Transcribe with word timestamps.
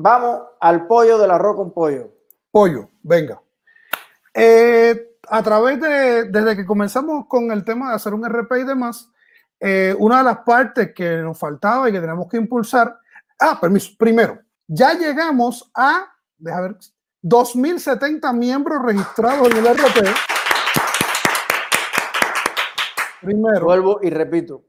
Vamos 0.00 0.42
al 0.60 0.86
pollo 0.86 1.18
del 1.18 1.32
arroz 1.32 1.56
con 1.56 1.72
pollo. 1.72 2.12
Pollo, 2.52 2.88
venga. 3.02 3.42
Eh, 4.32 5.16
a 5.28 5.42
través 5.42 5.80
de, 5.80 6.24
desde 6.30 6.54
que 6.54 6.64
comenzamos 6.64 7.26
con 7.26 7.50
el 7.50 7.64
tema 7.64 7.88
de 7.88 7.96
hacer 7.96 8.14
un 8.14 8.24
RP 8.24 8.60
y 8.60 8.64
demás, 8.64 9.10
eh, 9.58 9.96
una 9.98 10.18
de 10.18 10.22
las 10.22 10.38
partes 10.38 10.94
que 10.94 11.16
nos 11.16 11.36
faltaba 11.36 11.88
y 11.88 11.92
que 11.92 12.00
tenemos 12.00 12.28
que 12.28 12.36
impulsar, 12.36 12.96
ah, 13.40 13.58
permiso, 13.60 13.90
primero, 13.98 14.38
ya 14.68 14.94
llegamos 14.94 15.68
a, 15.74 16.06
deja 16.36 16.60
ver, 16.60 16.76
2.070 17.20 18.32
miembros 18.36 18.80
registrados 18.84 19.50
en 19.50 19.56
el 19.56 19.66
RP. 19.66 20.14
Primero. 23.20 23.64
Vuelvo 23.64 23.98
y 24.00 24.10
repito, 24.10 24.62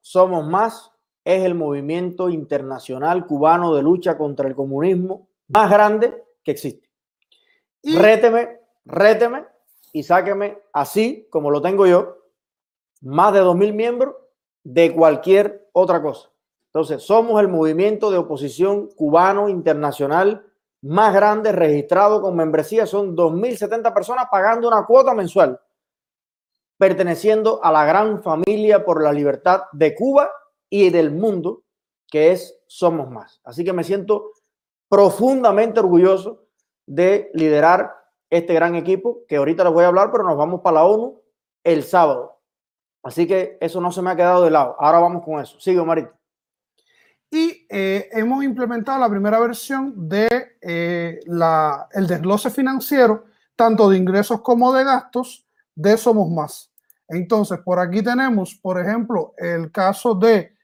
somos 0.00 0.44
más 0.48 0.93
es 1.24 1.42
el 1.42 1.54
movimiento 1.54 2.28
internacional 2.28 3.26
cubano 3.26 3.74
de 3.74 3.82
lucha 3.82 4.18
contra 4.18 4.46
el 4.46 4.54
comunismo 4.54 5.28
más 5.48 5.70
grande 5.70 6.22
que 6.42 6.50
existe. 6.50 6.88
réteme, 7.82 8.60
réteme 8.84 9.46
y 9.92 10.02
sáqueme 10.02 10.58
así 10.72 11.26
como 11.30 11.50
lo 11.50 11.62
tengo 11.62 11.86
yo, 11.86 12.18
más 13.00 13.32
de 13.32 13.40
2.000 13.40 13.72
miembros 13.72 14.14
de 14.62 14.92
cualquier 14.94 15.68
otra 15.72 16.02
cosa. 16.02 16.30
Entonces, 16.66 17.02
somos 17.02 17.40
el 17.40 17.48
movimiento 17.48 18.10
de 18.10 18.18
oposición 18.18 18.88
cubano 18.96 19.48
internacional 19.48 20.44
más 20.82 21.14
grande 21.14 21.52
registrado 21.52 22.20
con 22.20 22.34
membresía. 22.34 22.86
Son 22.86 23.16
2.070 23.16 23.94
personas 23.94 24.26
pagando 24.30 24.68
una 24.68 24.84
cuota 24.84 25.14
mensual, 25.14 25.60
perteneciendo 26.76 27.62
a 27.62 27.70
la 27.70 27.84
gran 27.84 28.22
familia 28.22 28.84
por 28.84 29.02
la 29.02 29.12
libertad 29.12 29.62
de 29.72 29.94
Cuba 29.94 30.30
y 30.76 30.90
del 30.90 31.12
mundo, 31.12 31.62
que 32.10 32.32
es 32.32 32.58
Somos 32.66 33.08
Más. 33.08 33.40
Así 33.44 33.62
que 33.62 33.72
me 33.72 33.84
siento 33.84 34.32
profundamente 34.88 35.78
orgulloso 35.78 36.48
de 36.84 37.30
liderar 37.32 37.94
este 38.28 38.54
gran 38.54 38.74
equipo, 38.74 39.20
que 39.28 39.36
ahorita 39.36 39.62
les 39.62 39.72
voy 39.72 39.84
a 39.84 39.86
hablar, 39.86 40.10
pero 40.10 40.24
nos 40.24 40.36
vamos 40.36 40.62
para 40.62 40.74
la 40.74 40.84
ONU 40.86 41.22
el 41.62 41.84
sábado. 41.84 42.40
Así 43.04 43.24
que 43.24 43.56
eso 43.60 43.80
no 43.80 43.92
se 43.92 44.02
me 44.02 44.10
ha 44.10 44.16
quedado 44.16 44.42
de 44.42 44.50
lado. 44.50 44.74
Ahora 44.80 44.98
vamos 44.98 45.24
con 45.24 45.40
eso. 45.40 45.60
Sigue, 45.60 45.80
Marito. 45.84 46.12
Y 47.30 47.68
eh, 47.70 48.08
hemos 48.10 48.42
implementado 48.42 48.98
la 48.98 49.08
primera 49.08 49.38
versión 49.38 50.08
de 50.08 50.56
eh, 50.60 51.20
desglose 51.94 52.50
financiero, 52.50 53.26
tanto 53.54 53.88
de 53.88 53.96
ingresos 53.96 54.40
como 54.40 54.72
de 54.72 54.82
gastos, 54.82 55.46
de 55.72 55.96
Somos 55.96 56.28
Más. 56.30 56.72
Entonces, 57.06 57.60
por 57.60 57.78
aquí 57.78 58.02
tenemos, 58.02 58.56
por 58.56 58.80
ejemplo, 58.80 59.34
el 59.38 59.70
caso 59.70 60.16
de 60.16 60.54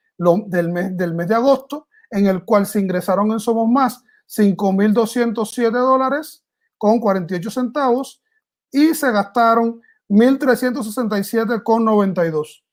del, 0.46 0.70
mes, 0.70 0.96
del 0.96 1.14
mes 1.14 1.28
de 1.28 1.34
agosto, 1.34 1.88
en 2.10 2.26
el 2.26 2.44
cual 2.44 2.66
se 2.66 2.80
ingresaron 2.80 3.32
en 3.32 3.40
Somos 3.40 3.68
Más 3.68 4.02
5.207 4.28 5.70
dólares 5.70 6.44
con 6.78 7.00
48 7.00 7.50
centavos 7.50 8.22
y 8.70 8.94
se 8.94 9.10
gastaron 9.10 9.80
1.367 10.08 11.62
con 11.62 11.84
92. 11.84 12.64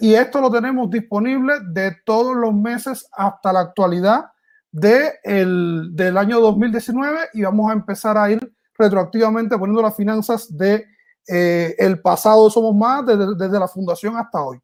Y 0.00 0.14
esto 0.14 0.40
lo 0.42 0.50
tenemos 0.50 0.90
disponible 0.90 1.54
de 1.72 1.96
todos 2.04 2.36
los 2.36 2.52
meses 2.52 3.08
hasta 3.12 3.52
la 3.52 3.60
actualidad 3.60 4.26
de 4.70 5.14
el, 5.24 5.90
del 5.92 6.18
año 6.18 6.38
2019 6.40 7.30
y 7.32 7.42
vamos 7.42 7.70
a 7.70 7.72
empezar 7.72 8.18
a 8.18 8.30
ir 8.30 8.54
retroactivamente 8.76 9.56
poniendo 9.56 9.82
las 9.82 9.96
finanzas 9.96 10.54
de 10.54 10.86
eh, 11.26 11.74
el 11.78 12.00
pasado 12.00 12.50
Somos 12.50 12.74
Más 12.76 13.06
desde, 13.06 13.34
desde, 13.36 13.58
la 13.58 13.68
fundación 13.68 14.16
hasta 14.16 14.42
hoy. 14.42 14.58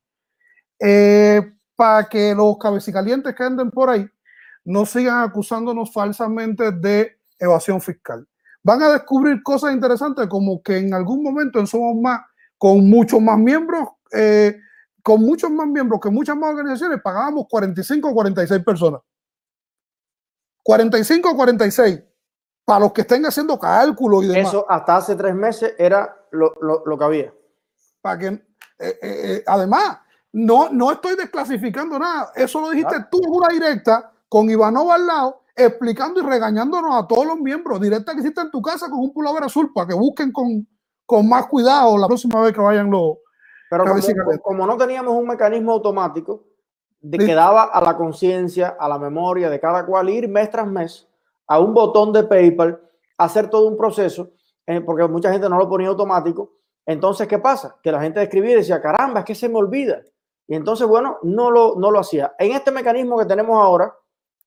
Eh, 0.78 1.55
para 1.76 2.08
que 2.08 2.34
los 2.34 2.58
cabecicalientes 2.58 3.34
que 3.34 3.44
anden 3.44 3.70
por 3.70 3.90
ahí 3.90 4.08
no 4.64 4.84
sigan 4.84 5.22
acusándonos 5.22 5.92
falsamente 5.92 6.72
de 6.72 7.20
evasión 7.38 7.80
fiscal. 7.80 8.26
Van 8.62 8.82
a 8.82 8.88
descubrir 8.88 9.42
cosas 9.42 9.72
interesantes 9.72 10.26
como 10.26 10.60
que 10.62 10.78
en 10.78 10.92
algún 10.92 11.22
momento 11.22 11.60
en 11.60 11.68
Somos 11.68 11.94
Más, 12.02 12.22
con 12.58 12.88
muchos 12.88 13.20
más 13.20 13.38
miembros, 13.38 13.90
eh, 14.12 14.58
con 15.02 15.22
muchos 15.22 15.50
más 15.50 15.68
miembros 15.68 16.00
que 16.00 16.10
muchas 16.10 16.36
más 16.36 16.50
organizaciones, 16.50 17.00
pagábamos 17.00 17.46
45 17.48 18.08
o 18.08 18.14
46 18.14 18.64
personas. 18.64 19.02
45 20.64 21.30
o 21.30 21.36
46. 21.36 22.02
Para 22.64 22.80
los 22.80 22.92
que 22.92 23.02
estén 23.02 23.24
haciendo 23.24 23.56
cálculos 23.56 24.24
y 24.24 24.28
demás. 24.28 24.48
Eso 24.48 24.66
hasta 24.68 24.96
hace 24.96 25.14
tres 25.14 25.36
meses 25.36 25.74
era 25.78 26.16
lo, 26.32 26.52
lo, 26.60 26.82
lo 26.84 26.98
que 26.98 27.04
había. 27.04 27.34
Para 28.00 28.18
que, 28.18 28.26
eh, 28.26 28.98
eh, 29.00 29.44
además, 29.46 29.98
no, 30.38 30.68
no 30.70 30.92
estoy 30.92 31.16
desclasificando 31.16 31.98
nada. 31.98 32.30
Eso 32.34 32.60
lo 32.60 32.68
dijiste 32.68 32.94
tú 33.10 33.22
en 33.24 33.30
una 33.30 33.48
directa 33.48 34.12
con 34.28 34.50
Ivanova 34.50 34.96
al 34.96 35.06
lado, 35.06 35.44
explicando 35.54 36.20
y 36.20 36.24
regañándonos 36.24 36.94
a 36.94 37.06
todos 37.06 37.24
los 37.24 37.38
miembros. 37.38 37.80
Directa 37.80 38.12
que 38.12 38.20
hiciste 38.20 38.42
en 38.42 38.50
tu 38.50 38.60
casa 38.60 38.90
con 38.90 38.98
un 38.98 39.14
pullover 39.14 39.44
azul 39.44 39.72
para 39.72 39.88
que 39.88 39.94
busquen 39.94 40.32
con, 40.32 40.68
con 41.06 41.26
más 41.26 41.46
cuidado 41.46 41.96
la 41.96 42.06
próxima 42.06 42.42
vez 42.42 42.52
que 42.52 42.60
vayan 42.60 42.90
los. 42.90 43.16
Pero 43.70 43.84
como, 44.42 44.66
no 44.66 44.76
teníamos 44.76 45.14
un 45.14 45.26
mecanismo 45.26 45.72
automático 45.72 46.44
de 47.00 47.16
que 47.16 47.34
daba 47.34 47.64
a 47.64 47.80
la 47.80 47.96
conciencia, 47.96 48.76
a 48.78 48.90
la 48.90 48.98
memoria 48.98 49.48
de 49.48 49.58
cada 49.58 49.86
cual 49.86 50.10
ir 50.10 50.28
mes 50.28 50.50
tras 50.50 50.66
mes 50.66 51.08
a 51.46 51.58
un 51.60 51.72
botón 51.72 52.12
de 52.12 52.24
PayPal, 52.24 52.78
hacer 53.16 53.48
todo 53.48 53.68
un 53.68 53.76
proceso, 53.78 54.32
eh, 54.66 54.82
porque 54.82 55.08
mucha 55.08 55.32
gente 55.32 55.48
no 55.48 55.56
lo 55.56 55.66
ponía 55.66 55.88
automático. 55.88 56.58
Entonces, 56.84 57.26
¿qué 57.26 57.38
pasa? 57.38 57.78
Que 57.82 57.90
la 57.90 58.02
gente 58.02 58.22
escribía 58.22 58.52
y 58.52 58.56
decía, 58.56 58.82
caramba, 58.82 59.20
es 59.20 59.24
que 59.24 59.34
se 59.34 59.48
me 59.48 59.56
olvida. 59.56 60.02
Y 60.48 60.54
entonces, 60.54 60.86
bueno, 60.86 61.18
no 61.22 61.50
lo, 61.50 61.74
no 61.76 61.90
lo 61.90 61.98
hacía. 61.98 62.34
En 62.38 62.52
este 62.52 62.70
mecanismo 62.70 63.18
que 63.18 63.24
tenemos 63.24 63.60
ahora 63.60 63.94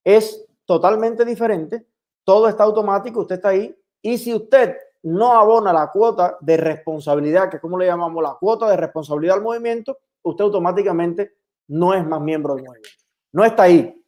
es 0.02 0.46
totalmente 0.64 1.24
diferente. 1.24 1.86
Todo 2.24 2.48
está 2.48 2.64
automático, 2.64 3.20
usted 3.20 3.36
está 3.36 3.50
ahí. 3.50 3.76
Y 4.00 4.16
si 4.16 4.34
usted 4.34 4.76
no 5.02 5.32
abona 5.32 5.72
la 5.72 5.90
cuota 5.90 6.38
de 6.40 6.56
responsabilidad, 6.56 7.50
que 7.50 7.56
es 7.56 7.62
como 7.62 7.78
le 7.78 7.86
llamamos 7.86 8.22
la 8.22 8.34
cuota 8.34 8.68
de 8.68 8.76
responsabilidad 8.76 9.36
al 9.36 9.42
movimiento, 9.42 9.98
usted 10.22 10.44
automáticamente 10.44 11.34
no 11.68 11.94
es 11.94 12.06
más 12.06 12.20
miembro 12.20 12.54
del 12.54 12.64
movimiento. 12.64 12.98
No 13.32 13.44
está 13.44 13.64
ahí 13.64 14.02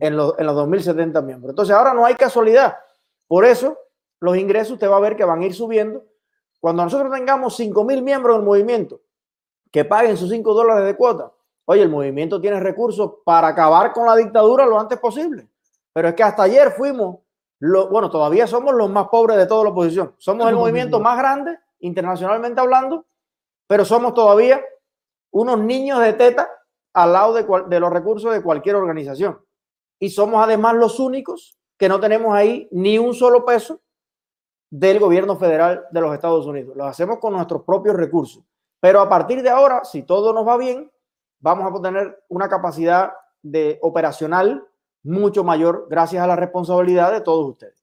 en 0.00 0.16
los, 0.16 0.34
en 0.38 0.46
los 0.46 0.54
2070 0.54 1.22
miembros. 1.22 1.50
Entonces 1.50 1.74
ahora 1.74 1.92
no 1.92 2.04
hay 2.04 2.14
casualidad. 2.14 2.76
Por 3.26 3.44
eso 3.44 3.76
los 4.20 4.36
ingresos 4.36 4.72
usted 4.72 4.88
va 4.88 4.96
a 4.96 5.00
ver 5.00 5.16
que 5.16 5.24
van 5.24 5.40
a 5.40 5.46
ir 5.46 5.54
subiendo. 5.54 6.04
Cuando 6.60 6.84
nosotros 6.84 7.12
tengamos 7.12 7.58
5.000 7.58 8.02
miembros 8.02 8.36
del 8.36 8.46
movimiento 8.46 9.00
que 9.72 9.84
paguen 9.84 10.16
sus 10.16 10.30
5 10.30 10.54
dólares 10.54 10.84
de 10.84 10.96
cuota. 10.96 11.32
Oye, 11.64 11.82
el 11.82 11.88
movimiento 11.88 12.40
tiene 12.40 12.60
recursos 12.60 13.14
para 13.24 13.48
acabar 13.48 13.92
con 13.92 14.06
la 14.06 14.14
dictadura 14.14 14.66
lo 14.66 14.78
antes 14.78 14.98
posible. 14.98 15.48
Pero 15.92 16.08
es 16.08 16.14
que 16.14 16.22
hasta 16.22 16.42
ayer 16.42 16.72
fuimos, 16.72 17.18
lo, 17.58 17.88
bueno, 17.88 18.10
todavía 18.10 18.46
somos 18.46 18.74
los 18.74 18.90
más 18.90 19.08
pobres 19.08 19.36
de 19.38 19.46
toda 19.46 19.64
la 19.64 19.70
oposición. 19.70 20.14
Somos 20.18 20.48
el 20.48 20.54
movimiento 20.54 21.00
más 21.00 21.16
grande, 21.16 21.58
internacionalmente 21.80 22.60
hablando, 22.60 23.06
pero 23.66 23.84
somos 23.84 24.12
todavía 24.12 24.62
unos 25.30 25.58
niños 25.60 26.00
de 26.00 26.12
teta 26.12 26.50
al 26.92 27.12
lado 27.12 27.32
de, 27.32 27.46
de 27.68 27.80
los 27.80 27.90
recursos 27.90 28.32
de 28.32 28.42
cualquier 28.42 28.76
organización. 28.76 29.40
Y 29.98 30.10
somos 30.10 30.44
además 30.44 30.74
los 30.74 31.00
únicos 31.00 31.58
que 31.78 31.88
no 31.88 31.98
tenemos 32.00 32.34
ahí 32.34 32.68
ni 32.72 32.98
un 32.98 33.14
solo 33.14 33.44
peso 33.44 33.80
del 34.70 34.98
gobierno 34.98 35.36
federal 35.36 35.86
de 35.90 36.00
los 36.00 36.12
Estados 36.12 36.46
Unidos. 36.46 36.76
Lo 36.76 36.84
hacemos 36.84 37.18
con 37.18 37.32
nuestros 37.32 37.62
propios 37.62 37.96
recursos. 37.96 38.42
Pero 38.82 39.00
a 39.00 39.08
partir 39.08 39.44
de 39.44 39.48
ahora, 39.48 39.84
si 39.84 40.02
todo 40.02 40.32
nos 40.32 40.44
va 40.44 40.56
bien, 40.56 40.90
vamos 41.38 41.72
a 41.72 41.80
tener 41.80 42.24
una 42.28 42.48
capacidad 42.48 43.12
de 43.40 43.78
operacional 43.80 44.66
mucho 45.04 45.44
mayor 45.44 45.86
gracias 45.88 46.20
a 46.20 46.26
la 46.26 46.34
responsabilidad 46.34 47.12
de 47.12 47.20
todos 47.20 47.48
ustedes. 47.48 47.80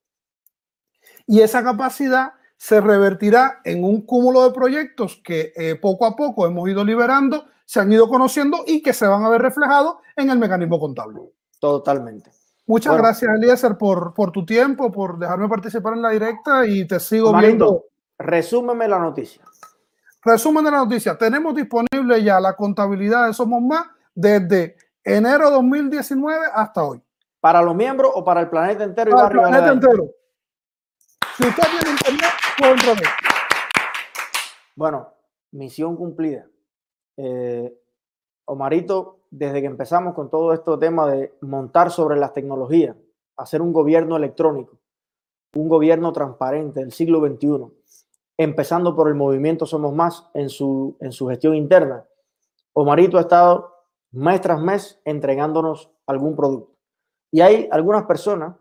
Y 1.26 1.40
esa 1.40 1.64
capacidad 1.64 2.34
se 2.58 2.82
revertirá 2.82 3.62
en 3.64 3.82
un 3.82 4.02
cúmulo 4.02 4.44
de 4.44 4.52
proyectos 4.52 5.18
que 5.24 5.54
eh, 5.56 5.76
poco 5.76 6.04
a 6.04 6.14
poco 6.14 6.46
hemos 6.46 6.68
ido 6.68 6.84
liberando, 6.84 7.46
se 7.64 7.80
han 7.80 7.90
ido 7.90 8.06
conociendo 8.06 8.64
y 8.66 8.82
que 8.82 8.92
se 8.92 9.06
van 9.06 9.24
a 9.24 9.30
ver 9.30 9.40
reflejados 9.40 9.94
en 10.16 10.28
el 10.28 10.38
mecanismo 10.38 10.78
contable. 10.78 11.22
Totalmente. 11.58 12.30
Muchas 12.66 12.94
gracias, 12.98 13.34
Eliezer, 13.34 13.78
por, 13.78 14.12
por 14.12 14.32
tu 14.32 14.44
tiempo, 14.44 14.92
por 14.92 15.18
dejarme 15.18 15.48
participar 15.48 15.94
en 15.94 16.02
la 16.02 16.10
directa 16.10 16.66
y 16.66 16.86
te 16.86 17.00
sigo 17.00 17.34
viendo. 17.34 17.86
Resúmeme 18.18 18.86
la 18.86 18.98
noticia. 18.98 19.42
Resumen 20.22 20.64
de 20.64 20.70
la 20.70 20.78
noticia, 20.78 21.16
tenemos 21.16 21.54
disponible 21.54 22.22
ya 22.22 22.38
la 22.40 22.54
contabilidad 22.54 23.26
de 23.26 23.32
Somos 23.32 23.62
Más 23.62 23.86
desde 24.14 24.76
enero 25.02 25.46
de 25.46 25.52
2019 25.52 26.46
hasta 26.52 26.84
hoy. 26.84 27.02
¿Para 27.40 27.62
los 27.62 27.74
miembros 27.74 28.12
o 28.14 28.22
para 28.22 28.42
el 28.42 28.50
planeta 28.50 28.84
entero? 28.84 29.12
Para 29.12 29.28
el 29.28 29.32
planeta 29.32 29.72
entero. 29.72 30.10
Si 31.38 31.46
usted 31.46 31.62
tiene 31.62 31.90
internet, 31.90 32.30
puede 32.58 33.02
Bueno, 34.76 35.14
misión 35.52 35.96
cumplida. 35.96 36.46
Eh, 37.16 37.74
Omarito, 38.44 39.20
desde 39.30 39.62
que 39.62 39.66
empezamos 39.68 40.14
con 40.14 40.28
todo 40.28 40.52
este 40.52 40.76
tema 40.76 41.10
de 41.10 41.34
montar 41.40 41.90
sobre 41.90 42.18
las 42.18 42.34
tecnologías, 42.34 42.94
hacer 43.38 43.62
un 43.62 43.72
gobierno 43.72 44.18
electrónico, 44.18 44.78
un 45.54 45.68
gobierno 45.68 46.12
transparente 46.12 46.80
del 46.80 46.92
siglo 46.92 47.20
XXI, 47.26 47.79
empezando 48.42 48.96
por 48.96 49.08
el 49.08 49.14
movimiento 49.14 49.66
Somos 49.66 49.94
Más 49.94 50.26
en 50.32 50.48
su, 50.48 50.96
en 51.00 51.12
su 51.12 51.28
gestión 51.28 51.54
interna. 51.54 52.06
Omarito 52.72 53.18
ha 53.18 53.20
estado 53.20 53.74
mes 54.12 54.40
tras 54.40 54.58
mes 54.58 54.98
entregándonos 55.04 55.90
algún 56.06 56.34
producto. 56.34 56.72
Y 57.30 57.42
hay 57.42 57.68
algunas 57.70 58.04
personas 58.04 58.56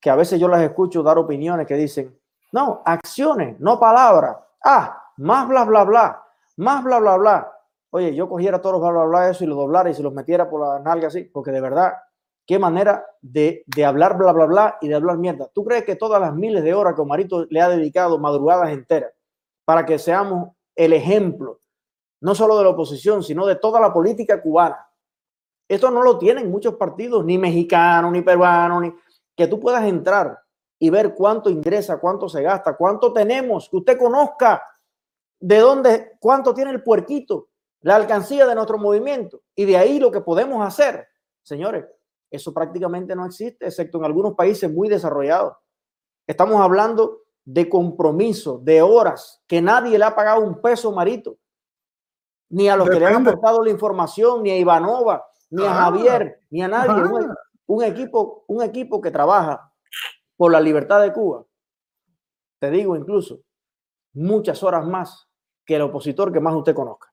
que 0.00 0.08
a 0.08 0.14
veces 0.14 0.38
yo 0.38 0.46
las 0.46 0.62
escucho 0.62 1.02
dar 1.02 1.18
opiniones 1.18 1.66
que 1.66 1.74
dicen, 1.74 2.16
no, 2.52 2.80
acciones, 2.84 3.58
no 3.58 3.80
palabras. 3.80 4.36
Ah, 4.64 5.02
más 5.16 5.48
bla, 5.48 5.64
bla, 5.64 5.82
bla, 5.82 6.22
más 6.58 6.84
bla, 6.84 7.00
bla, 7.00 7.16
bla. 7.16 7.52
Oye, 7.90 8.14
yo 8.14 8.28
cogiera 8.28 8.60
todos 8.60 8.74
los 8.74 8.82
bla, 8.82 8.92
bla, 8.92 9.04
bla, 9.04 9.30
eso 9.30 9.42
y 9.42 9.48
lo 9.48 9.56
doblara 9.56 9.90
y 9.90 9.94
se 9.94 10.02
los 10.04 10.14
metiera 10.14 10.48
por 10.48 10.60
la 10.60 10.78
nalga 10.78 11.08
así, 11.08 11.24
porque 11.24 11.50
de 11.50 11.60
verdad, 11.60 11.94
qué 12.48 12.58
manera 12.58 13.04
de, 13.20 13.62
hablar 13.86 14.16
bla, 14.16 14.32
bla, 14.32 14.46
bla 14.46 14.78
y 14.80 14.88
de 14.88 14.94
hablar 14.94 15.18
mierda. 15.18 15.50
¿Tú 15.52 15.64
crees 15.64 15.84
que 15.84 15.96
todas 15.96 16.18
las 16.18 16.34
miles 16.34 16.64
de 16.64 16.72
horas 16.72 16.94
que 16.94 17.02
Omarito 17.02 17.44
le 17.44 17.60
ha 17.60 17.68
dedicado 17.68 18.18
madrugadas 18.18 18.70
enteras 18.70 19.12
para 19.66 19.84
que 19.84 19.98
seamos 19.98 20.56
el 20.74 20.94
ejemplo, 20.94 21.60
no 22.22 22.34
solo 22.34 22.56
de 22.56 22.64
la 22.64 22.70
oposición, 22.70 23.22
sino 23.22 23.44
de 23.44 23.56
toda 23.56 23.78
la 23.78 23.92
política 23.92 24.40
cubana? 24.40 24.88
Esto 25.68 25.90
no 25.90 26.02
lo 26.02 26.18
tienen 26.18 26.50
muchos 26.50 26.76
partidos, 26.76 27.22
ni 27.22 27.36
mexicanos, 27.36 28.10
ni 28.10 28.22
peruanos, 28.22 28.80
ni 28.80 28.94
que 29.36 29.46
tú 29.46 29.60
puedas 29.60 29.84
entrar 29.84 30.38
y 30.78 30.88
ver 30.88 31.14
cuánto 31.14 31.50
ingresa, 31.50 32.00
cuánto 32.00 32.30
se 32.30 32.40
gasta, 32.40 32.78
cuánto 32.78 33.12
tenemos, 33.12 33.68
que 33.68 33.76
usted 33.76 33.98
conozca 33.98 34.62
de 35.38 35.58
dónde, 35.58 36.12
cuánto 36.18 36.54
tiene 36.54 36.70
el 36.70 36.82
puerquito, 36.82 37.48
la 37.82 37.96
alcancía 37.96 38.46
de 38.46 38.54
nuestro 38.54 38.78
movimiento 38.78 39.42
y 39.54 39.66
de 39.66 39.76
ahí 39.76 40.00
lo 40.00 40.10
que 40.10 40.22
podemos 40.22 40.66
hacer. 40.66 41.08
Señores, 41.42 41.84
eso 42.30 42.52
prácticamente 42.52 43.14
no 43.16 43.26
existe, 43.26 43.66
excepto 43.66 43.98
en 43.98 44.04
algunos 44.04 44.34
países 44.34 44.70
muy 44.70 44.88
desarrollados. 44.88 45.54
Estamos 46.26 46.60
hablando 46.60 47.22
de 47.44 47.68
compromiso, 47.68 48.58
de 48.62 48.82
horas, 48.82 49.42
que 49.46 49.62
nadie 49.62 49.96
le 49.98 50.04
ha 50.04 50.14
pagado 50.14 50.42
un 50.42 50.60
peso 50.60 50.92
marito, 50.92 51.38
ni 52.50 52.68
a 52.68 52.76
los 52.76 52.88
que 52.88 53.00
le 53.00 53.06
han 53.06 53.26
aportado 53.26 53.62
la 53.62 53.70
información, 53.70 54.42
ni 54.42 54.50
a 54.50 54.58
Ivanova, 54.58 55.26
ni 55.50 55.64
a 55.64 55.72
Javier, 55.72 56.40
ni 56.50 56.62
a 56.62 56.68
nadie. 56.68 57.02
Un, 57.66 57.82
equipo, 57.82 58.44
un 58.48 58.62
equipo 58.62 59.00
que 59.00 59.10
trabaja 59.10 59.72
por 60.36 60.52
la 60.52 60.60
libertad 60.60 61.00
de 61.00 61.12
Cuba. 61.12 61.44
Te 62.58 62.70
digo 62.70 62.96
incluso 62.96 63.40
muchas 64.14 64.62
horas 64.62 64.86
más 64.86 65.28
que 65.64 65.76
el 65.76 65.82
opositor 65.82 66.32
que 66.32 66.40
más 66.40 66.54
usted 66.54 66.74
conozca. 66.74 67.12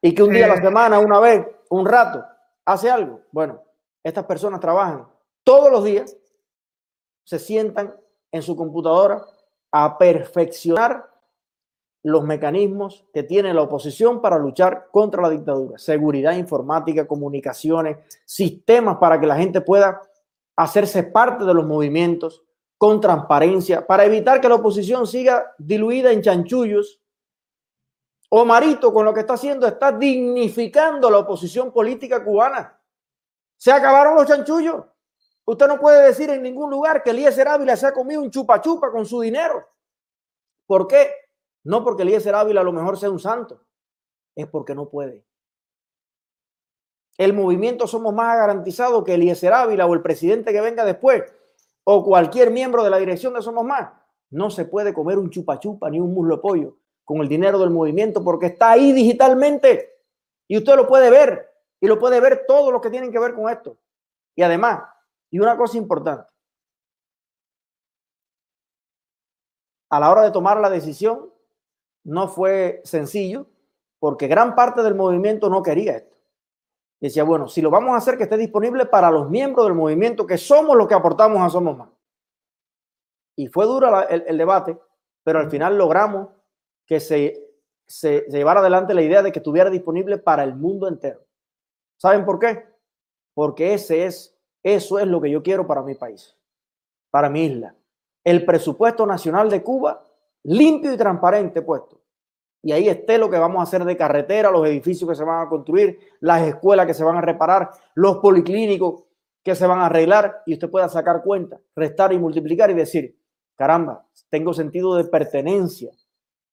Y 0.00 0.14
que 0.14 0.22
un 0.22 0.32
día 0.32 0.46
a 0.46 0.48
la 0.48 0.54
eh. 0.54 0.62
semana, 0.62 0.98
una 0.98 1.20
vez, 1.20 1.46
un 1.70 1.86
rato, 1.86 2.24
hace 2.64 2.90
algo. 2.90 3.20
Bueno, 3.30 3.62
estas 4.02 4.24
personas 4.24 4.60
trabajan 4.60 5.06
todos 5.44 5.70
los 5.70 5.84
días, 5.84 6.16
se 7.24 7.38
sientan 7.38 7.94
en 8.30 8.42
su 8.42 8.56
computadora 8.56 9.24
a 9.70 9.96
perfeccionar 9.98 11.10
los 12.04 12.24
mecanismos 12.24 13.04
que 13.14 13.22
tiene 13.22 13.54
la 13.54 13.62
oposición 13.62 14.20
para 14.20 14.38
luchar 14.38 14.88
contra 14.90 15.22
la 15.22 15.30
dictadura. 15.30 15.78
Seguridad 15.78 16.34
informática, 16.36 17.06
comunicaciones, 17.06 17.98
sistemas 18.24 18.96
para 18.98 19.20
que 19.20 19.26
la 19.26 19.36
gente 19.36 19.60
pueda 19.60 20.02
hacerse 20.56 21.04
parte 21.04 21.44
de 21.44 21.54
los 21.54 21.66
movimientos 21.66 22.42
con 22.76 23.00
transparencia, 23.00 23.86
para 23.86 24.04
evitar 24.04 24.40
que 24.40 24.48
la 24.48 24.56
oposición 24.56 25.06
siga 25.06 25.54
diluida 25.56 26.10
en 26.10 26.22
chanchullos. 26.22 27.00
Omarito 28.34 28.94
con 28.94 29.04
lo 29.04 29.12
que 29.12 29.20
está 29.20 29.34
haciendo 29.34 29.66
está 29.66 29.92
dignificando 29.92 31.10
la 31.10 31.18
oposición 31.18 31.70
política 31.70 32.24
cubana. 32.24 32.80
Se 33.58 33.70
acabaron 33.70 34.16
los 34.16 34.26
chanchullos. 34.26 34.86
Usted 35.44 35.68
no 35.68 35.78
puede 35.78 36.06
decir 36.06 36.30
en 36.30 36.42
ningún 36.42 36.70
lugar 36.70 37.02
que 37.02 37.10
Eliezer 37.10 37.46
Ávila 37.46 37.76
se 37.76 37.88
ha 37.88 37.92
comido 37.92 38.22
un 38.22 38.30
chupa 38.30 38.62
chupa 38.62 38.90
con 38.90 39.04
su 39.04 39.20
dinero. 39.20 39.68
¿Por 40.66 40.86
qué? 40.86 41.10
No 41.64 41.84
porque 41.84 42.04
Eliezer 42.04 42.34
Ávila 42.34 42.62
a 42.62 42.64
lo 42.64 42.72
mejor 42.72 42.98
sea 42.98 43.10
un 43.10 43.18
santo, 43.18 43.66
es 44.34 44.46
porque 44.46 44.74
no 44.74 44.88
puede. 44.88 45.26
El 47.18 47.34
movimiento 47.34 47.86
somos 47.86 48.14
más 48.14 48.34
garantizado 48.38 49.04
que 49.04 49.12
Eliezer 49.12 49.52
Ávila 49.52 49.84
o 49.84 49.92
el 49.92 50.00
presidente 50.00 50.52
que 50.52 50.60
venga 50.62 50.86
después 50.86 51.22
o 51.84 52.02
cualquier 52.02 52.50
miembro 52.50 52.82
de 52.82 52.88
la 52.88 52.96
dirección 52.96 53.34
de 53.34 53.42
Somos 53.42 53.66
Más. 53.66 53.92
No 54.30 54.48
se 54.48 54.64
puede 54.64 54.94
comer 54.94 55.18
un 55.18 55.28
chupa 55.28 55.60
chupa 55.60 55.90
ni 55.90 56.00
un 56.00 56.14
muslo 56.14 56.40
pollo 56.40 56.78
con 57.04 57.18
el 57.18 57.28
dinero 57.28 57.58
del 57.58 57.70
movimiento 57.70 58.22
porque 58.22 58.46
está 58.46 58.72
ahí 58.72 58.92
digitalmente 58.92 59.92
y 60.48 60.58
usted 60.58 60.76
lo 60.76 60.86
puede 60.86 61.10
ver 61.10 61.50
y 61.80 61.86
lo 61.86 61.98
puede 61.98 62.20
ver 62.20 62.44
todo 62.46 62.70
lo 62.70 62.80
que 62.80 62.90
tienen 62.90 63.10
que 63.10 63.18
ver 63.18 63.34
con 63.34 63.50
esto. 63.50 63.76
Y 64.36 64.42
además, 64.42 64.82
y 65.30 65.38
una 65.40 65.56
cosa 65.56 65.76
importante, 65.76 66.32
a 69.90 70.00
la 70.00 70.10
hora 70.10 70.22
de 70.22 70.30
tomar 70.30 70.58
la 70.60 70.70
decisión, 70.70 71.30
no 72.04 72.28
fue 72.28 72.80
sencillo 72.84 73.46
porque 73.98 74.26
gran 74.26 74.54
parte 74.54 74.82
del 74.82 74.94
movimiento 74.94 75.48
no 75.48 75.62
quería 75.62 75.96
esto. 75.96 76.16
decía, 77.00 77.24
bueno, 77.24 77.46
si 77.46 77.60
lo 77.60 77.70
vamos 77.70 77.94
a 77.94 77.98
hacer 77.98 78.16
que 78.16 78.24
esté 78.24 78.36
disponible 78.36 78.86
para 78.86 79.10
los 79.10 79.28
miembros 79.28 79.66
del 79.66 79.74
movimiento, 79.74 80.26
que 80.26 80.38
somos 80.38 80.76
los 80.76 80.88
que 80.88 80.94
aportamos 80.94 81.40
a 81.40 81.50
Somos 81.50 81.76
Más. 81.76 81.88
Y 83.36 83.46
fue 83.48 83.64
duro 83.66 84.08
el, 84.08 84.38
debate, 84.38 84.78
pero 85.22 85.38
al 85.38 85.50
final 85.50 85.78
logramos 85.78 86.28
que 86.86 87.00
se, 87.00 87.42
se, 87.86 88.26
llevara 88.30 88.60
adelante 88.60 88.94
la 88.94 89.02
idea 89.02 89.22
de 89.22 89.32
que 89.32 89.38
estuviera 89.38 89.70
disponible 89.70 90.18
para 90.18 90.44
el 90.44 90.54
mundo 90.54 90.88
entero. 90.88 91.24
¿Saben 91.96 92.24
por 92.24 92.38
qué? 92.38 92.64
Porque 93.34 93.74
ese 93.74 94.04
es, 94.04 94.36
eso 94.62 94.98
es 94.98 95.06
lo 95.06 95.20
que 95.20 95.30
yo 95.30 95.42
quiero 95.42 95.66
para 95.66 95.82
mi 95.82 95.94
país, 95.94 96.36
para 97.10 97.28
mi 97.28 97.44
isla. 97.44 97.74
El 98.24 98.44
presupuesto 98.44 99.06
nacional 99.06 99.50
de 99.50 99.62
Cuba 99.62 100.04
limpio 100.44 100.92
y 100.92 100.96
transparente 100.96 101.62
puesto. 101.62 102.00
Y 102.62 102.72
ahí 102.72 102.88
esté 102.88 103.18
lo 103.18 103.28
que 103.28 103.38
vamos 103.38 103.60
a 103.60 103.64
hacer 103.64 103.84
de 103.84 103.96
carretera, 103.96 104.50
los 104.50 104.66
edificios 104.66 105.08
que 105.08 105.16
se 105.16 105.24
van 105.24 105.46
a 105.46 105.48
construir, 105.48 105.98
las 106.20 106.42
escuelas 106.42 106.86
que 106.86 106.94
se 106.94 107.02
van 107.02 107.16
a 107.16 107.20
reparar, 107.20 107.70
los 107.94 108.18
policlínicos 108.18 109.04
que 109.42 109.56
se 109.56 109.66
van 109.66 109.80
a 109.80 109.86
arreglar 109.86 110.42
y 110.46 110.54
usted 110.54 110.70
pueda 110.70 110.88
sacar 110.88 111.22
cuenta, 111.24 111.60
restar 111.74 112.12
y 112.12 112.18
multiplicar 112.18 112.70
y 112.70 112.74
decir, 112.74 113.18
caramba, 113.56 114.06
tengo 114.30 114.54
sentido 114.54 114.94
de 114.94 115.04
pertenencia 115.04 115.90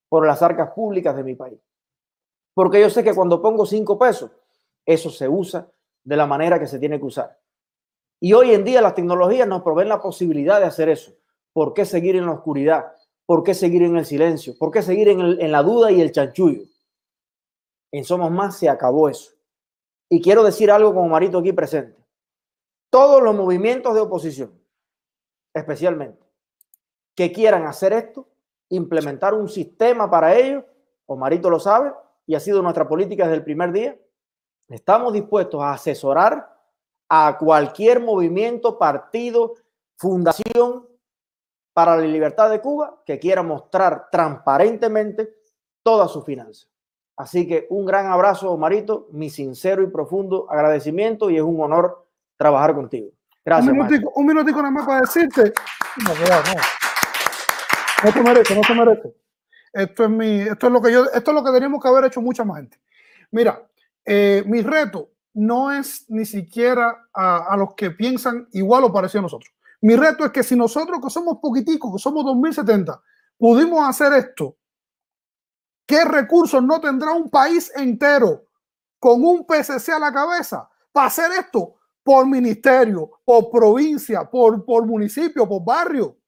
por 0.09 0.25
las 0.25 0.41
arcas 0.41 0.71
públicas 0.71 1.15
de 1.15 1.23
mi 1.23 1.35
país. 1.35 1.59
Porque 2.53 2.81
yo 2.81 2.89
sé 2.89 3.03
que 3.03 3.13
cuando 3.13 3.41
pongo 3.41 3.65
cinco 3.65 3.97
pesos, 3.97 4.31
eso 4.85 5.09
se 5.09 5.29
usa 5.29 5.71
de 6.03 6.17
la 6.17 6.25
manera 6.25 6.59
que 6.59 6.67
se 6.67 6.79
tiene 6.79 6.99
que 6.99 7.05
usar. 7.05 7.39
Y 8.19 8.33
hoy 8.33 8.51
en 8.51 8.65
día 8.65 8.81
las 8.81 8.95
tecnologías 8.95 9.47
nos 9.47 9.61
proveen 9.61 9.87
la 9.87 10.01
posibilidad 10.01 10.59
de 10.59 10.65
hacer 10.65 10.89
eso. 10.89 11.13
¿Por 11.53 11.73
qué 11.73 11.85
seguir 11.85 12.15
en 12.15 12.25
la 12.25 12.33
oscuridad? 12.33 12.91
¿Por 13.25 13.43
qué 13.43 13.53
seguir 13.53 13.83
en 13.83 13.95
el 13.95 14.05
silencio? 14.05 14.57
¿Por 14.57 14.71
qué 14.71 14.81
seguir 14.81 15.07
en, 15.07 15.51
la 15.51 15.63
duda 15.63 15.91
y 15.91 16.01
el 16.01 16.11
chanchullo? 16.11 16.63
En 17.91 18.03
Somos 18.03 18.31
Más 18.31 18.57
se 18.57 18.67
acabó 18.67 19.07
eso. 19.07 19.31
Y 20.09 20.21
quiero 20.21 20.43
decir 20.43 20.71
algo 20.71 20.93
como 20.93 21.07
Marito 21.07 21.37
aquí 21.37 21.53
presente. 21.53 22.03
Todos 22.89 23.21
los 23.21 23.35
movimientos 23.35 23.93
de 23.93 24.01
oposición, 24.01 24.59
especialmente, 25.53 26.25
que 27.15 27.31
quieran 27.31 27.67
hacer 27.67 27.93
esto, 27.93 28.27
implementar 28.69 29.33
un 29.33 29.49
sistema 29.49 30.09
para 30.09 30.35
ello, 30.35 30.65
o 31.05 31.15
Marito 31.15 31.49
lo 31.49 31.59
sabe, 31.59 31.91
y 32.25 32.35
ha 32.35 32.39
sido 32.39 32.61
nuestra 32.61 32.87
política 32.87 33.23
desde 33.23 33.37
el 33.37 33.43
primer 33.43 33.71
día, 33.71 33.97
estamos 34.67 35.13
dispuestos 35.13 35.61
a 35.61 35.73
asesorar 35.73 36.55
a 37.09 37.37
cualquier 37.39 37.99
movimiento, 37.99 38.77
partido, 38.77 39.55
fundación 39.97 40.87
para 41.73 41.95
la 41.95 42.03
libertad 42.03 42.51
de 42.51 42.61
Cuba 42.61 43.01
que 43.05 43.17
quiera 43.17 43.41
mostrar 43.41 44.09
transparentemente 44.11 45.33
toda 45.81 46.07
su 46.07 46.21
finanza. 46.21 46.67
Así 47.17 47.47
que 47.47 47.65
un 47.71 47.85
gran 47.85 48.07
abrazo, 48.07 48.55
Marito, 48.57 49.07
mi 49.11 49.29
sincero 49.29 49.81
y 49.81 49.87
profundo 49.87 50.45
agradecimiento 50.49 51.29
y 51.29 51.37
es 51.37 51.43
un 51.43 51.59
honor 51.61 52.05
trabajar 52.37 52.75
contigo. 52.75 53.09
Gracias. 53.43 53.71
Un 53.71 53.77
minutico, 53.77 54.11
un 54.15 54.25
minutico 54.25 54.57
nada 54.61 54.71
más 54.71 54.85
para 54.85 55.01
decirte. 55.01 55.51
No, 56.05 56.13
no. 56.13 56.53
no 56.53 56.88
te 58.13 58.21
merece, 58.21 58.55
no 58.55 58.61
te 58.61 58.73
merece. 58.73 59.15
Esto 59.73 60.03
es 60.05 60.09
mi, 60.09 60.41
esto 60.41 60.67
es 60.67 60.73
lo 60.73 60.81
que 60.81 60.91
yo, 60.91 61.05
esto 61.05 61.31
es 61.31 61.35
lo 61.35 61.43
que 61.43 61.51
tenemos 61.51 61.81
que 61.81 61.87
haber 61.87 62.05
hecho 62.05 62.21
mucha 62.21 62.43
más 62.43 62.57
gente. 62.57 62.79
Mira, 63.31 63.61
eh, 64.05 64.43
mi 64.45 64.61
reto 64.61 65.11
no 65.33 65.71
es 65.71 66.09
ni 66.09 66.25
siquiera 66.25 67.07
a, 67.13 67.53
a, 67.53 67.57
los 67.57 67.75
que 67.75 67.91
piensan 67.91 68.47
igual 68.53 68.85
o 68.85 68.93
parecido 68.93 69.19
a 69.19 69.23
nosotros. 69.23 69.53
Mi 69.81 69.95
reto 69.95 70.25
es 70.25 70.31
que 70.31 70.43
si 70.43 70.55
nosotros 70.55 70.99
que 71.01 71.09
somos 71.09 71.37
poquiticos, 71.37 71.93
que 71.93 71.99
somos 71.99 72.25
2070, 72.25 72.99
pudimos 73.37 73.87
hacer 73.87 74.13
esto, 74.13 74.57
¿qué 75.85 76.03
recursos 76.03 76.61
no 76.63 76.81
tendrá 76.81 77.13
un 77.13 77.29
país 77.29 77.71
entero 77.75 78.45
con 78.99 79.23
un 79.23 79.45
PCC 79.45 79.89
a 79.89 79.99
la 79.99 80.11
cabeza 80.11 80.69
para 80.91 81.07
hacer 81.07 81.31
esto 81.39 81.75
por 82.03 82.27
ministerio, 82.27 83.09
por 83.23 83.49
provincia, 83.49 84.29
por, 84.29 84.65
por 84.65 84.85
municipio, 84.85 85.47
por 85.47 85.63
barrio? 85.63 86.18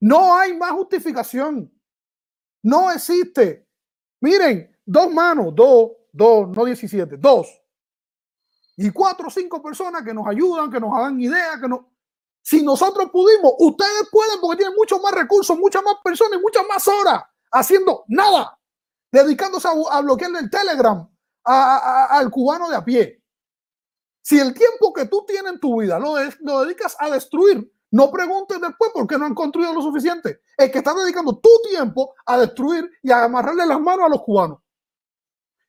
No 0.00 0.36
hay 0.36 0.56
más 0.56 0.72
justificación. 0.72 1.72
No 2.62 2.90
existe. 2.90 3.66
Miren, 4.20 4.76
dos 4.84 5.12
manos, 5.12 5.54
dos, 5.54 5.92
dos, 6.12 6.48
no 6.48 6.64
17, 6.64 7.16
dos. 7.16 7.48
Y 8.76 8.90
cuatro 8.90 9.28
o 9.28 9.30
cinco 9.30 9.62
personas 9.62 10.02
que 10.02 10.14
nos 10.14 10.26
ayudan, 10.26 10.70
que 10.70 10.80
nos 10.80 10.92
hagan 10.94 11.20
ideas, 11.20 11.60
que 11.60 11.68
nos... 11.68 11.80
Si 12.42 12.62
nosotros 12.62 13.10
pudimos, 13.10 13.52
ustedes 13.58 14.08
pueden 14.10 14.40
porque 14.40 14.58
tienen 14.58 14.76
muchos 14.76 15.02
más 15.02 15.12
recursos, 15.12 15.58
muchas 15.58 15.82
más 15.82 15.96
personas, 16.02 16.40
muchas 16.40 16.64
más 16.66 16.86
horas 16.88 17.22
haciendo 17.50 18.04
nada, 18.08 18.58
dedicándose 19.10 19.68
a, 19.68 20.00
bloquearle 20.00 20.40
el 20.40 20.50
Telegram 20.50 21.08
al 21.44 22.30
cubano 22.30 22.70
de 22.70 22.76
a 22.76 22.84
pie. 22.84 23.22
Si 24.22 24.38
el 24.38 24.54
tiempo 24.54 24.92
que 24.92 25.06
tú 25.06 25.24
tienes 25.26 25.52
en 25.52 25.60
tu 25.60 25.80
vida 25.80 25.98
lo, 25.98 26.14
lo 26.40 26.60
dedicas 26.60 26.96
a 26.98 27.10
destruir, 27.10 27.70
no 27.90 28.10
preguntes 28.10 28.60
después 28.60 28.90
por 28.92 29.06
qué 29.06 29.18
no 29.18 29.26
han 29.26 29.34
construido 29.34 29.72
lo 29.72 29.82
suficiente. 29.82 30.40
Es 30.56 30.70
que 30.70 30.78
estás 30.78 30.96
dedicando 30.96 31.38
tu 31.38 31.50
tiempo 31.68 32.14
a 32.26 32.38
destruir 32.38 32.90
y 33.02 33.10
a 33.10 33.24
amarrarle 33.24 33.66
las 33.66 33.80
manos 33.80 34.06
a 34.06 34.08
los 34.08 34.22
cubanos. 34.22 34.58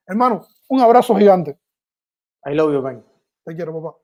Hermano, 0.06 0.46
un 0.68 0.82
abrazo 0.82 1.16
gigante. 1.16 1.60
I 2.46 2.54
love 2.54 2.74
you, 2.74 2.82
man. 2.82 3.06
Te 3.46 3.56
quiero, 3.56 3.82
papá. 3.82 3.98